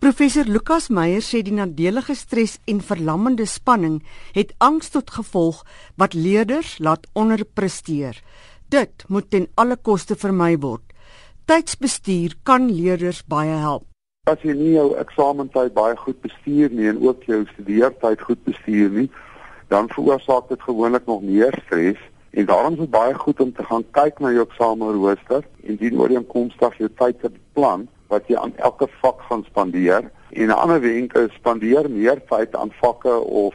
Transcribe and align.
Professor 0.00 0.46
Lukas 0.48 0.86
Meyer 0.88 1.20
sê 1.20 1.42
die 1.44 1.52
nadelige 1.52 2.14
stres 2.16 2.54
en 2.72 2.78
verlammende 2.80 3.44
spanning 3.44 3.98
het 4.32 4.54
angs 4.64 4.88
tot 4.94 5.10
gevolg 5.12 5.58
wat 6.00 6.16
leerders 6.16 6.78
laat 6.80 7.04
onderpresteer. 7.12 8.16
Dit 8.72 9.04
moet 9.12 9.28
ten 9.28 9.44
alle 9.60 9.76
koste 9.76 10.16
vermy 10.16 10.54
word. 10.62 10.80
Tydsbestuur 11.44 12.38
kan 12.48 12.70
leerders 12.72 13.20
baie 13.28 13.60
help. 13.60 13.84
As 14.24 14.40
jy 14.40 14.56
nie 14.56 14.72
jou 14.78 14.88
eksamentyd 15.04 15.76
baie 15.76 16.00
goed 16.00 16.24
bestuur 16.24 16.72
nie 16.72 16.88
en 16.94 17.04
ook 17.04 17.28
jou 17.28 17.42
studeertyd 17.52 18.24
goed 18.24 18.44
bestuur 18.48 18.96
nie, 18.96 19.08
dan 19.68 19.92
veroorsaak 19.92 20.48
dit 20.48 20.64
gewoonlik 20.64 21.04
nog 21.12 21.20
meer 21.28 21.52
stres. 21.66 22.00
En 22.32 22.48
daarom 22.48 22.80
is 22.80 22.86
dit 22.86 22.96
baie 22.96 23.12
goed 23.20 23.44
om 23.44 23.52
te 23.52 23.68
gaan 23.68 23.84
kyk 23.92 24.24
na 24.24 24.32
jou 24.32 24.48
eksamenrooster 24.48 25.44
en 25.44 25.76
dien 25.76 26.00
ooreenkomstig 26.00 26.80
jou 26.86 26.94
tyd 26.96 27.20
te 27.20 27.36
beplan 27.36 27.90
wat 28.10 28.26
jy 28.28 28.36
aan 28.36 28.56
elke 28.56 28.88
vak 29.00 29.22
gaan 29.28 29.44
spandeer 29.46 30.10
en 30.30 30.46
'n 30.46 30.60
ander 30.62 30.80
wenk 30.80 31.12
is 31.12 31.34
spandeer 31.34 31.90
meer 31.90 32.18
tyd 32.30 32.56
aan 32.56 32.72
vakke 32.80 33.14
of 33.20 33.54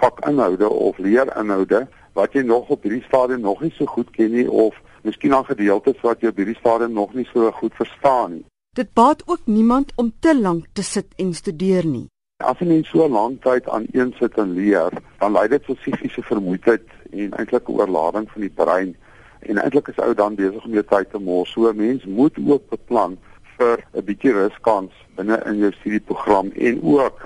vakinhoude 0.00 0.68
of 0.68 0.98
leerinhoude 0.98 1.86
wat 2.14 2.32
jy 2.32 2.42
nog 2.42 2.68
op 2.68 2.82
hierdie 2.82 3.04
stadium 3.04 3.40
nog 3.40 3.60
nie 3.60 3.72
so 3.76 3.86
goed 3.86 4.10
ken 4.10 4.30
nie 4.30 4.50
of 4.50 4.74
miskien 5.02 5.34
aan 5.34 5.44
gedeeltes 5.44 6.00
wat 6.00 6.20
jy 6.20 6.30
op 6.32 6.36
hierdie 6.40 6.58
stadium 6.58 6.92
nog 6.92 7.14
nie 7.14 7.26
so 7.32 7.50
goed 7.50 7.74
verstaan 7.74 8.32
nie. 8.38 8.44
Dit 8.74 8.92
baat 8.92 9.22
ook 9.26 9.40
niemand 9.44 9.92
om 9.96 10.12
te 10.20 10.40
lank 10.40 10.66
te 10.72 10.82
sit 10.82 11.06
en 11.16 11.34
studeer 11.34 11.86
nie. 11.86 12.06
As 12.44 12.58
jy 12.58 12.66
net 12.66 12.88
so 12.90 13.08
lank 13.08 13.42
tyd 13.42 13.68
aan 13.68 13.86
een 13.92 14.14
sit 14.18 14.38
en 14.38 14.54
leer, 14.56 14.94
dan 15.18 15.32
lei 15.32 15.46
dit 15.48 15.64
tot 15.64 15.78
fisiese 15.78 16.22
vermoeidheid 16.22 16.86
en 17.12 17.36
eintlik 17.38 17.68
'n 17.68 17.72
oorlading 17.72 18.30
van 18.30 18.40
die 18.40 18.50
brein 18.50 18.96
en 19.40 19.58
eintlik 19.58 19.88
is 19.88 19.98
ou 19.98 20.14
dan 20.14 20.34
besig 20.34 20.64
om 20.64 20.72
jou 20.72 20.82
tyd 20.82 21.10
te 21.10 21.18
mors. 21.18 21.52
So 21.52 21.70
'n 21.70 21.76
mens 21.76 22.04
moet 22.04 22.36
ook 22.46 22.68
beplan 22.68 23.18
vir 23.58 23.84
'n 23.94 24.04
bietjie 24.04 24.32
ruskans 24.32 24.92
binne 25.16 25.40
in 25.46 25.58
jou 25.58 25.72
studieprogram 25.72 26.52
en 26.54 26.80
ook 26.82 27.18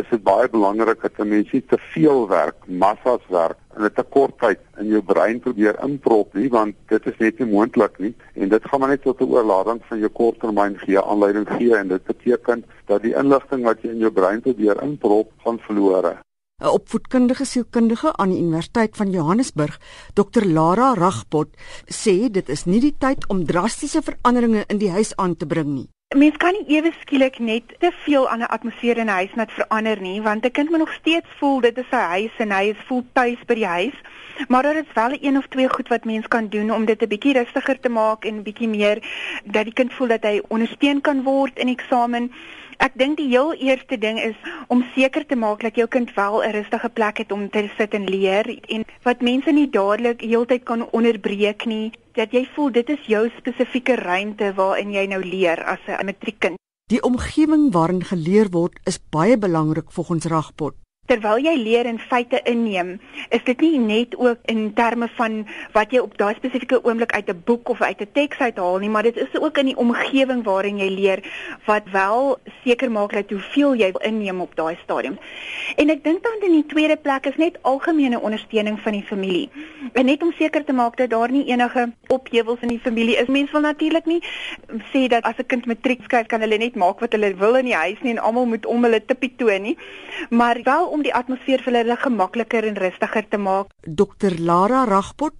is 0.00 0.08
dit 0.10 0.22
baie 0.22 0.48
belangrik 0.48 1.00
dat 1.02 1.18
'n 1.18 1.28
mens 1.28 1.52
nie 1.52 1.64
te 1.64 1.78
veel 1.92 2.28
werk, 2.28 2.56
massas 2.66 3.24
werk 3.28 3.56
in 3.76 3.84
'n 3.84 3.92
te 3.94 4.02
kort 4.02 4.38
tyd 4.38 4.60
in 4.78 4.88
jou 4.88 5.02
brein 5.02 5.40
probeer 5.40 5.76
inprop 5.82 6.34
nie 6.34 6.48
want 6.48 6.74
dit 6.88 7.06
is 7.06 7.18
net 7.18 7.38
nie 7.38 7.52
moontlik 7.52 7.98
nie 7.98 8.14
en 8.34 8.48
dit 8.48 8.64
gaan 8.64 8.80
maar 8.80 8.88
net 8.88 9.02
tot 9.02 9.20
'n 9.20 9.32
oorlading 9.34 9.80
van 9.88 9.98
jou 9.98 10.10
korttermyn 10.10 10.78
gee 10.78 11.00
aanleiding 11.00 11.48
gee 11.48 11.76
en 11.76 11.88
dit 11.88 12.04
beteken 12.04 12.64
dat 12.86 13.02
die 13.02 13.14
inligting 13.14 13.64
wat 13.64 13.82
jy 13.82 13.90
in 13.90 14.04
jou 14.04 14.12
brein 14.12 14.40
probeer 14.40 14.82
inprop 14.82 15.32
gaan 15.44 15.58
verlore. 15.58 16.25
'n 16.56 16.72
Opvoedkundige 16.72 17.44
sielkundige 17.44 18.16
aan 18.16 18.30
die 18.32 18.38
Universiteit 18.38 18.96
van 18.96 19.10
Johannesburg, 19.10 19.80
Dr 20.14 20.44
Lara 20.44 20.94
Ragpot, 20.94 21.48
sê 21.84 22.30
dit 22.30 22.48
is 22.48 22.64
nie 22.64 22.80
die 22.80 22.94
tyd 22.98 23.26
om 23.28 23.44
drastiese 23.44 24.00
veranderinge 24.06 24.64
in 24.72 24.80
die 24.80 24.88
huis 24.90 25.12
aan 25.16 25.36
te 25.36 25.46
bring 25.46 25.68
nie. 25.74 25.88
Mens 26.16 26.36
kan 26.40 26.56
nie 26.56 26.78
ewe 26.78 26.94
skielik 27.02 27.36
net 27.38 27.76
te 27.82 27.90
veel 28.06 28.28
aan 28.28 28.40
'n 28.40 28.52
atmosfeer 28.56 28.96
in 28.96 29.10
'n 29.10 29.18
huis 29.18 29.34
net 29.34 29.52
verander 29.52 30.00
nie, 30.00 30.22
want 30.22 30.44
'n 30.46 30.50
kind 30.50 30.70
moet 30.70 30.78
nog 30.78 30.92
steeds 30.92 31.28
voel 31.38 31.60
dit 31.60 31.78
is 31.78 31.88
sy 31.90 32.04
huis 32.16 32.34
en 32.38 32.50
hy 32.50 32.64
is 32.72 32.86
voel 32.88 33.04
tuis 33.12 33.44
by 33.46 33.54
die 33.54 33.66
huis. 33.66 33.98
Maar 34.48 34.62
daar 34.62 34.76
is 34.76 34.92
wel 34.94 35.18
een 35.20 35.36
of 35.36 35.46
twee 35.46 35.68
goed 35.68 35.88
wat 35.88 36.04
mens 36.04 36.28
kan 36.28 36.48
doen 36.48 36.70
om 36.70 36.84
dit 36.84 37.02
'n 37.02 37.08
bietjie 37.08 37.32
rustiger 37.32 37.80
te 37.80 37.88
maak 37.88 38.24
en 38.24 38.36
'n 38.36 38.42
bietjie 38.42 38.68
meer 38.68 39.02
dat 39.44 39.64
die 39.64 39.72
kind 39.72 39.92
voel 39.92 40.08
dat 40.08 40.22
hy 40.22 40.40
ondersteun 40.48 41.00
kan 41.00 41.22
word 41.22 41.58
in 41.58 41.68
eksamen. 41.68 42.32
Ek 42.76 42.92
dink 43.00 43.16
die 43.16 43.28
heel 43.30 43.54
eerste 43.54 43.96
ding 43.98 44.18
is 44.20 44.36
om 44.68 44.82
seker 44.94 45.24
te 45.26 45.36
maak 45.36 45.62
dat 45.64 45.78
jou 45.80 45.86
kind 45.88 46.12
wel 46.14 46.42
'n 46.42 46.52
rustige 46.52 46.88
plek 46.88 47.18
het 47.18 47.32
om 47.32 47.48
te 47.50 47.68
sit 47.76 47.94
en 47.94 48.04
leer 48.04 48.58
en 48.68 48.84
wat 49.02 49.20
mense 49.20 49.52
nie 49.52 49.70
dadelik 49.70 50.20
heeltyd 50.20 50.62
kan 50.64 50.90
onderbreek 50.90 51.64
nie, 51.64 51.92
dat 52.12 52.32
jy 52.32 52.46
voel 52.54 52.70
dit 52.72 52.88
is 52.88 53.06
jou 53.06 53.30
spesifieke 53.38 53.94
ruimte 53.94 54.52
waarin 54.54 54.92
jy 54.92 55.06
nou 55.06 55.22
leer 55.24 55.64
as 55.64 55.80
'n 55.86 56.04
matriekkind. 56.04 56.56
Die 56.90 57.02
omgewing 57.02 57.72
waarin 57.72 58.04
geleer 58.04 58.48
word 58.50 58.78
is 58.84 59.00
baie 59.10 59.38
belangrik 59.38 59.90
volgens 59.90 60.24
Ragpot 60.24 60.74
terwyl 61.06 61.38
jy 61.38 61.54
leer 61.56 61.86
en 61.86 61.98
feite 61.98 62.40
inneem, 62.44 63.00
is 63.30 63.44
dit 63.44 63.60
nie 63.60 63.78
net 63.78 64.16
ook 64.16 64.38
in 64.52 64.72
terme 64.74 65.08
van 65.16 65.46
wat 65.72 65.92
jy 65.94 66.02
op 66.02 66.16
daai 66.18 66.34
spesifieke 66.34 66.82
oomblik 66.84 67.12
uit 67.12 67.28
'n 67.30 67.42
boek 67.44 67.68
of 67.68 67.82
uit 67.82 68.00
'n 68.00 68.12
teks 68.12 68.38
uithaal 68.38 68.78
nie, 68.78 68.88
maar 68.88 69.02
dit 69.02 69.16
is 69.16 69.40
ook 69.40 69.58
in 69.58 69.66
die 69.66 69.76
omgewing 69.76 70.44
waarin 70.44 70.78
jy 70.78 70.88
leer 70.88 71.20
wat 71.64 71.82
wel 71.92 72.38
seker 72.64 72.90
maak 72.90 73.12
dat 73.12 73.30
hoeveel 73.30 73.74
jy 73.74 73.92
inneem 74.00 74.40
op 74.40 74.56
daai 74.56 74.76
stadium. 74.82 75.18
En 75.76 75.90
ek 75.90 76.04
dink 76.04 76.22
dan 76.22 76.38
in 76.40 76.52
die 76.52 76.66
tweede 76.66 76.96
plek 76.96 77.26
is 77.26 77.36
net 77.36 77.58
algemene 77.62 78.20
ondersteuning 78.20 78.80
van 78.80 78.92
die 78.92 79.02
familie. 79.02 79.50
En 79.92 80.04
net 80.04 80.22
om 80.22 80.32
seker 80.32 80.64
te 80.64 80.72
maak 80.72 80.96
dat 80.96 81.10
daar 81.10 81.30
nie 81.30 81.44
enige 81.46 81.92
ophewels 82.08 82.60
in 82.60 82.68
die 82.68 82.80
familie 82.82 83.16
is. 83.16 83.26
Mense 83.26 83.52
wil 83.52 83.60
natuurlik 83.60 84.06
nie 84.06 84.22
sê 84.92 85.06
dat 85.08 85.22
as 85.22 85.38
'n 85.38 85.46
kind 85.46 85.66
matriek 85.66 86.02
skryf 86.02 86.26
kan 86.26 86.40
hulle 86.40 86.58
net 86.58 86.74
maak 86.74 87.00
wat 87.00 87.12
hulle 87.12 87.34
wil 87.34 87.54
in 87.54 87.64
die 87.64 87.74
huis 87.74 88.00
nie 88.02 88.10
en 88.10 88.18
almal 88.18 88.46
moet 88.46 88.66
om 88.66 88.82
hulle 88.82 89.04
tippie 89.04 89.34
toon 89.36 89.62
nie. 89.62 89.78
Maar 90.30 90.58
wel 90.62 90.86
om 90.96 91.04
die 91.04 91.14
atmosfeer 91.14 91.60
vir 91.64 91.82
hulle 91.82 91.96
gemakliker 92.00 92.64
en 92.64 92.78
rustiger 92.80 93.26
te 93.28 93.40
maak. 93.40 93.72
Dr 93.84 94.38
Lara 94.40 94.84
Ragpot, 94.88 95.34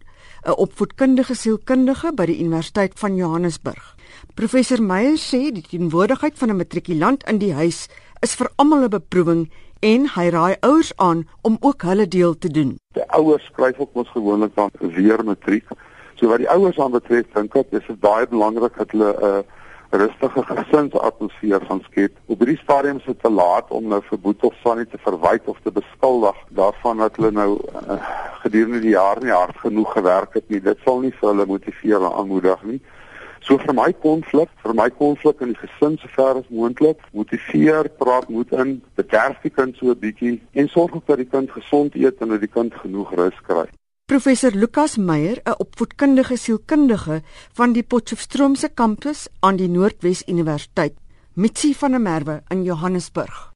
'n 0.44 0.56
opvoedkundige 0.64 1.34
sielkundige 1.34 2.12
by 2.12 2.26
die 2.26 2.40
Universiteit 2.44 2.92
van 3.00 3.16
Johannesburg. 3.16 3.94
Professor 4.34 4.82
Meyer 4.82 5.16
sê 5.16 5.50
die 5.50 5.64
teenwoordigheid 5.64 6.36
van 6.38 6.50
'n 6.50 6.56
matrikulant 6.56 7.24
in 7.24 7.38
die 7.38 7.54
huis 7.54 7.88
is 8.20 8.34
vir 8.34 8.50
almal 8.56 8.84
'n 8.84 8.90
beproewing 8.90 9.50
en 9.80 10.08
hy 10.16 10.28
raai 10.28 10.56
ouers 10.60 10.92
aan 10.96 11.26
om 11.42 11.56
ook 11.60 11.82
hulle 11.82 12.08
deel 12.08 12.38
te 12.38 12.48
doen. 12.48 12.78
Die 12.92 13.10
ouers 13.10 13.44
skryf 13.44 13.78
ook 13.78 13.90
ons 13.92 14.08
gewoonlik 14.08 14.54
dan 14.54 14.70
weer 14.80 15.24
matriek. 15.24 15.68
So 16.14 16.28
wat 16.28 16.38
die 16.38 16.50
ouers 16.50 16.78
aan 16.78 16.92
betref, 16.92 17.26
dink 17.32 17.54
ek 17.56 17.70
dis 17.70 17.86
baie 18.00 18.26
belangrik 18.26 18.76
dat 18.76 18.90
hulle 18.90 19.10
'n 19.12 19.24
uh, 19.24 19.42
rustige 19.90 20.42
gesinsatmosfeer 20.42 21.60
gaan 21.68 21.82
skep. 21.86 22.12
Op 22.26 22.38
hierdie 22.38 22.58
stadium 22.62 22.96
is 22.96 23.04
dit 23.04 23.20
te 23.22 23.30
laat 23.30 23.70
om 23.70 23.88
nou 23.88 24.00
vir 24.08 24.18
Boet 24.18 24.44
of 24.44 24.54
Sannie 24.62 24.86
te 24.86 24.98
verwyd 24.98 25.46
of 25.46 25.58
te 25.62 25.70
beskuldig 25.70 26.36
daarvan 26.58 27.04
dat 27.04 27.16
hulle 27.16 27.30
nou 27.30 27.50
uh, 27.56 28.00
gedurende 28.42 28.80
die 28.80 28.96
jaar 28.96 29.22
nie 29.22 29.32
hard 29.34 29.56
genoeg 29.62 29.92
gewerk 29.92 30.34
het 30.34 30.48
nie. 30.48 30.60
Dit 30.60 30.82
sal 30.84 31.00
nie 31.00 31.14
vir 31.20 31.28
hulle 31.32 31.46
motiveer 31.46 32.02
en 32.02 32.12
aanmoedig 32.12 32.62
nie. 32.64 32.80
So 33.46 33.60
vir 33.62 33.76
my 33.78 33.92
konflik, 34.02 34.50
vir 34.64 34.74
my 34.74 34.88
konflik 34.90 35.40
in 35.44 35.52
die 35.52 35.60
gesin 35.60 35.94
sover 36.02 36.40
as 36.40 36.48
moontlik, 36.50 36.98
motiveer, 37.14 37.86
praat 38.00 38.26
moed 38.28 38.50
in, 38.58 38.80
bederf 38.98 39.38
die 39.44 39.54
kind 39.54 39.76
so 39.78 39.94
'n 39.94 40.00
bietjie 40.02 40.40
en 40.52 40.68
sorg 40.68 40.98
dat 41.06 41.22
die 41.22 41.30
kind 41.30 41.50
gesond 41.50 41.94
eet 41.94 42.20
en 42.20 42.34
dat 42.34 42.40
die 42.40 42.50
kind 42.50 42.74
genoeg 42.74 43.14
rus 43.14 43.38
kry. 43.46 43.68
Professor 44.06 44.52
Lukas 44.54 44.96
Meyer, 44.96 45.40
'n 45.42 45.58
opvoedkundige 45.58 46.36
sielkundige 46.36 47.22
van 47.52 47.72
die 47.72 47.82
Potchefstroomse 47.82 48.68
kampus 48.68 49.26
aan 49.40 49.56
die 49.56 49.68
Noordwes 49.68 50.22
Universiteit, 50.28 50.94
Mitsi 51.34 51.74
van 51.74 51.90
der 51.90 52.00
Merwe 52.00 52.42
in 52.48 52.62
Johannesburg. 52.62 53.54